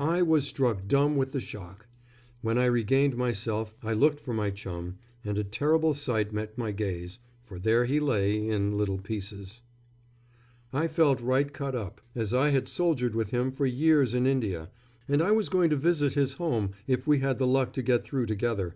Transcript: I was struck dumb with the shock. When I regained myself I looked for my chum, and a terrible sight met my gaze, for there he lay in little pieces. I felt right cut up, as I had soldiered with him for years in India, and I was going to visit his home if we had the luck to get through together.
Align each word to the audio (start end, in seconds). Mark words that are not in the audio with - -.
I 0.00 0.22
was 0.22 0.44
struck 0.44 0.88
dumb 0.88 1.16
with 1.16 1.30
the 1.30 1.40
shock. 1.40 1.86
When 2.42 2.58
I 2.58 2.64
regained 2.66 3.16
myself 3.16 3.76
I 3.80 3.92
looked 3.92 4.18
for 4.18 4.34
my 4.34 4.50
chum, 4.50 4.96
and 5.24 5.38
a 5.38 5.44
terrible 5.44 5.94
sight 5.94 6.32
met 6.32 6.58
my 6.58 6.72
gaze, 6.72 7.20
for 7.44 7.60
there 7.60 7.84
he 7.84 8.00
lay 8.00 8.48
in 8.48 8.76
little 8.76 8.98
pieces. 8.98 9.62
I 10.72 10.88
felt 10.88 11.20
right 11.20 11.52
cut 11.52 11.76
up, 11.76 12.00
as 12.16 12.34
I 12.34 12.48
had 12.48 12.66
soldiered 12.66 13.14
with 13.14 13.30
him 13.30 13.52
for 13.52 13.66
years 13.66 14.14
in 14.14 14.26
India, 14.26 14.68
and 15.06 15.22
I 15.22 15.30
was 15.30 15.48
going 15.48 15.70
to 15.70 15.76
visit 15.76 16.14
his 16.14 16.32
home 16.32 16.72
if 16.88 17.06
we 17.06 17.20
had 17.20 17.38
the 17.38 17.46
luck 17.46 17.72
to 17.74 17.82
get 17.82 18.02
through 18.02 18.26
together. 18.26 18.74